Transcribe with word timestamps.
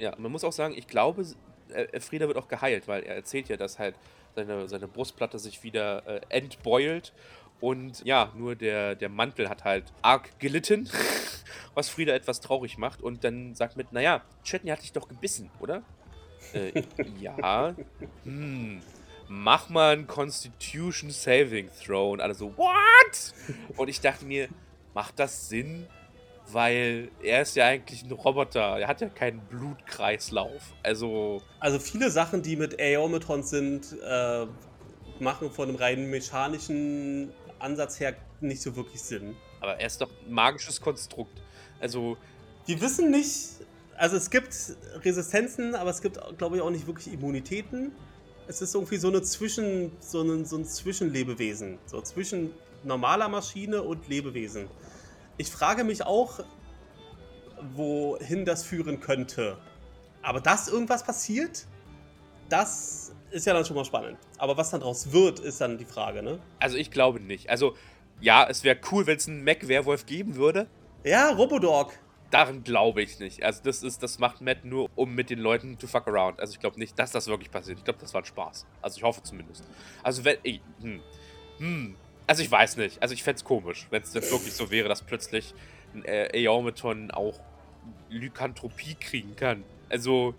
Ja, 0.00 0.14
man 0.18 0.32
muss 0.32 0.44
auch 0.44 0.52
sagen, 0.52 0.74
ich 0.76 0.86
glaube, 0.86 1.24
äh, 1.68 2.00
Frieda 2.00 2.26
wird 2.26 2.38
auch 2.38 2.48
geheilt, 2.48 2.88
weil 2.88 3.02
er 3.02 3.14
erzählt 3.14 3.48
ja, 3.48 3.56
dass 3.56 3.78
halt 3.78 3.94
seine, 4.34 4.68
seine 4.68 4.88
Brustplatte 4.88 5.38
sich 5.38 5.62
wieder 5.62 6.06
äh, 6.06 6.20
entbeult 6.28 7.12
und 7.60 8.02
ja, 8.04 8.32
nur 8.34 8.56
der, 8.56 8.94
der 8.94 9.10
Mantel 9.10 9.48
hat 9.48 9.64
halt 9.64 9.84
arg 10.00 10.38
gelitten, 10.38 10.88
was 11.74 11.90
Frieda 11.90 12.14
etwas 12.14 12.40
traurig 12.40 12.78
macht. 12.78 13.02
Und 13.02 13.22
dann 13.22 13.54
sagt 13.54 13.76
mit, 13.76 13.92
naja, 13.92 14.22
Chetney 14.44 14.70
hat 14.70 14.82
dich 14.82 14.92
doch 14.92 15.08
gebissen, 15.08 15.50
oder? 15.60 15.82
Äh, 16.54 16.82
ja. 17.20 17.74
Hm. 18.24 18.80
Mach 19.28 19.68
mal 19.68 19.92
einen 19.92 20.06
Constitution 20.06 21.10
Saving 21.10 21.68
Throw. 21.84 22.12
Und 22.12 22.20
alle 22.20 22.34
so, 22.34 22.56
what? 22.56 23.34
Und 23.76 23.88
ich 23.88 24.00
dachte 24.00 24.24
mir, 24.24 24.48
macht 24.94 25.18
das 25.18 25.48
Sinn? 25.48 25.86
Weil 26.52 27.10
er 27.22 27.42
ist 27.42 27.56
ja 27.56 27.66
eigentlich 27.66 28.02
ein 28.02 28.12
Roboter. 28.12 28.78
Er 28.78 28.88
hat 28.88 29.00
ja 29.00 29.08
keinen 29.08 29.40
Blutkreislauf. 29.40 30.62
Also. 30.82 31.42
Also 31.58 31.78
viele 31.78 32.10
Sachen, 32.10 32.42
die 32.42 32.56
mit 32.56 32.80
Aeometron 32.80 33.42
sind, 33.42 33.96
äh, 34.02 34.46
machen 35.18 35.50
von 35.50 35.68
einem 35.68 35.76
rein 35.76 36.10
mechanischen 36.10 37.32
Ansatz 37.58 38.00
her 38.00 38.14
nicht 38.40 38.62
so 38.62 38.74
wirklich 38.74 39.02
Sinn. 39.02 39.36
Aber 39.60 39.78
er 39.78 39.86
ist 39.86 40.00
doch 40.00 40.10
ein 40.26 40.32
magisches 40.32 40.80
Konstrukt. 40.80 41.40
Also. 41.80 42.16
Wir 42.66 42.80
wissen 42.80 43.10
nicht. 43.10 43.36
Also 43.96 44.16
es 44.16 44.30
gibt 44.30 44.54
Resistenzen, 45.04 45.74
aber 45.74 45.90
es 45.90 46.00
gibt, 46.00 46.18
glaube 46.38 46.56
ich, 46.56 46.62
auch 46.62 46.70
nicht 46.70 46.86
wirklich 46.86 47.12
Immunitäten. 47.12 47.92
Es 48.48 48.62
ist 48.62 48.74
irgendwie 48.74 48.96
so 48.96 49.08
eine 49.08 49.22
Zwischen, 49.22 49.92
so 50.00 50.22
ein, 50.22 50.46
so 50.46 50.56
ein 50.56 50.64
Zwischenlebewesen. 50.64 51.78
So 51.86 52.00
zwischen 52.00 52.50
normaler 52.82 53.28
Maschine 53.28 53.82
und 53.82 54.08
Lebewesen. 54.08 54.68
Ich 55.40 55.48
frage 55.48 55.84
mich 55.84 56.04
auch, 56.04 56.40
wohin 57.74 58.44
das 58.44 58.62
führen 58.62 59.00
könnte. 59.00 59.56
Aber 60.20 60.38
dass 60.38 60.68
irgendwas 60.68 61.02
passiert, 61.02 61.64
das 62.50 63.14
ist 63.30 63.46
ja 63.46 63.54
dann 63.54 63.64
schon 63.64 63.74
mal 63.74 63.86
spannend. 63.86 64.18
Aber 64.36 64.58
was 64.58 64.68
dann 64.68 64.82
draus 64.82 65.12
wird, 65.12 65.40
ist 65.40 65.62
dann 65.62 65.78
die 65.78 65.86
Frage, 65.86 66.22
ne? 66.22 66.40
Also 66.58 66.76
ich 66.76 66.90
glaube 66.90 67.20
nicht. 67.20 67.48
Also 67.48 67.74
ja, 68.20 68.46
es 68.50 68.64
wäre 68.64 68.78
cool, 68.92 69.06
wenn 69.06 69.16
es 69.16 69.28
einen 69.28 69.42
Mac-Werwolf 69.42 70.04
geben 70.04 70.36
würde. 70.36 70.66
Ja, 71.04 71.30
Robodog. 71.30 71.94
Daran 72.30 72.62
glaube 72.62 73.00
ich 73.00 73.18
nicht. 73.18 73.42
Also 73.42 73.62
das 73.64 73.82
ist, 73.82 74.02
das 74.02 74.18
macht 74.18 74.42
Matt 74.42 74.66
nur, 74.66 74.90
um 74.94 75.14
mit 75.14 75.30
den 75.30 75.38
Leuten 75.38 75.78
to 75.78 75.86
fuck 75.86 76.06
around. 76.06 76.38
Also 76.38 76.52
ich 76.52 76.60
glaube 76.60 76.78
nicht, 76.78 76.98
dass 76.98 77.12
das 77.12 77.28
wirklich 77.28 77.50
passiert. 77.50 77.78
Ich 77.78 77.84
glaube, 77.84 77.98
das 77.98 78.12
war 78.12 78.20
ein 78.20 78.26
Spaß. 78.26 78.66
Also 78.82 78.98
ich 78.98 79.04
hoffe 79.04 79.22
zumindest. 79.22 79.64
Also 80.02 80.22
wenn, 80.22 80.36
ey, 80.42 80.60
hm, 80.82 81.00
hm, 81.56 81.96
also 82.30 82.44
ich 82.44 82.50
weiß 82.50 82.76
nicht. 82.76 83.02
Also 83.02 83.12
ich 83.12 83.24
fände 83.24 83.38
es 83.38 83.44
komisch, 83.44 83.88
wenn 83.90 84.04
es 84.04 84.14
wirklich 84.14 84.52
so 84.52 84.70
wäre, 84.70 84.88
dass 84.88 85.02
plötzlich 85.02 85.52
ein 85.92 86.04
äh, 86.04 86.28
Aeometon 86.32 87.10
auch 87.10 87.40
Lykanthropie 88.08 88.94
kriegen 88.94 89.34
kann. 89.34 89.64
Also... 89.88 90.36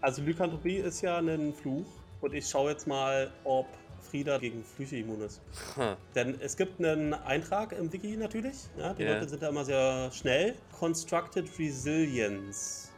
Also 0.00 0.22
Lykanthropie 0.22 0.76
ist 0.76 1.02
ja 1.02 1.18
ein 1.18 1.52
Fluch. 1.52 1.88
Und 2.20 2.34
ich 2.34 2.48
schaue 2.48 2.70
jetzt 2.70 2.86
mal, 2.86 3.32
ob 3.42 3.66
Frieda 3.98 4.38
gegen 4.38 4.62
Flüche 4.62 4.98
immun 4.98 5.22
ist. 5.22 5.42
Huh. 5.76 5.96
Denn 6.14 6.40
es 6.40 6.56
gibt 6.56 6.78
einen 6.78 7.12
Eintrag 7.14 7.72
im 7.72 7.92
Wiki 7.92 8.16
natürlich. 8.16 8.68
Ja, 8.76 8.94
die 8.94 9.02
yeah. 9.02 9.14
Leute 9.14 9.28
sind 9.28 9.42
da 9.42 9.48
immer 9.48 9.64
sehr 9.64 10.12
schnell. 10.12 10.54
Constructed 10.70 11.48
Resilience. 11.58 12.92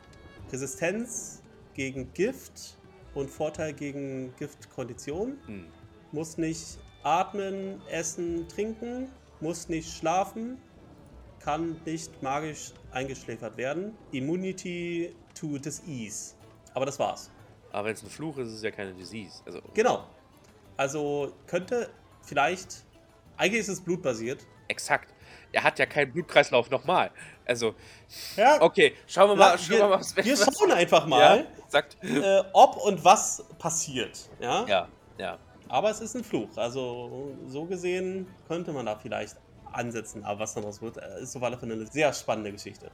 Resistenz 0.52 1.42
gegen 1.72 2.12
Gift 2.12 2.76
und 3.14 3.30
Vorteil 3.30 3.72
gegen 3.72 4.34
Giftkondition. 4.38 5.38
Hm. 5.46 5.64
Muss 6.12 6.36
nicht 6.36 6.78
atmen, 7.02 7.80
essen, 7.88 8.48
trinken. 8.48 9.10
Muss 9.40 9.68
nicht 9.68 9.90
schlafen. 9.90 10.58
Kann 11.40 11.80
nicht 11.84 12.22
magisch 12.22 12.72
eingeschläfert 12.92 13.56
werden. 13.56 13.96
Immunity 14.12 15.14
to 15.34 15.58
Disease. 15.58 16.34
Aber 16.74 16.86
das 16.86 16.98
war's. 16.98 17.30
Aber 17.72 17.86
wenn 17.86 17.94
es 17.94 18.02
ein 18.02 18.10
Fluch 18.10 18.36
ist, 18.38 18.48
ist 18.48 18.54
es 18.54 18.62
ja 18.62 18.70
keine 18.70 18.92
Disease. 18.92 19.42
Also, 19.46 19.60
genau. 19.74 20.04
Also 20.76 21.32
könnte 21.46 21.90
vielleicht. 22.22 22.84
Eigentlich 23.36 23.60
ist 23.60 23.68
es 23.68 23.80
blutbasiert. 23.80 24.46
Exakt. 24.68 25.14
Er 25.52 25.64
hat 25.64 25.78
ja 25.78 25.86
keinen 25.86 26.12
Blutkreislauf 26.12 26.70
nochmal. 26.70 27.10
Also. 27.46 27.74
Ja. 28.36 28.60
Okay, 28.60 28.94
schauen 29.06 29.30
wir 29.30 29.36
mal, 29.36 29.58
schauen 29.58 29.78
wir, 29.78 29.88
mal 29.88 30.00
was 30.00 30.14
Wir 30.16 30.36
schauen 30.36 30.72
einfach 30.72 31.06
mal, 31.06 31.46
ja. 31.72 31.80
Äh, 32.02 32.44
ob 32.52 32.76
und 32.76 33.04
was 33.04 33.44
passiert. 33.58 34.28
Ja? 34.40 34.64
ja, 34.66 34.88
ja. 35.18 35.38
Aber 35.70 35.88
es 35.90 36.00
ist 36.00 36.16
ein 36.16 36.24
Fluch. 36.24 36.56
Also, 36.56 37.36
so 37.46 37.64
gesehen 37.64 38.26
könnte 38.48 38.72
man 38.72 38.86
da 38.86 38.96
vielleicht 38.96 39.36
ansetzen. 39.72 40.24
Aber 40.24 40.40
was 40.40 40.54
daraus 40.54 40.82
wird, 40.82 40.96
äh, 40.96 41.22
ist 41.22 41.36
auf 41.36 41.42
alle 41.44 41.56
Fälle 41.56 41.74
eine 41.74 41.86
sehr 41.86 42.12
spannende 42.12 42.50
Geschichte. 42.52 42.90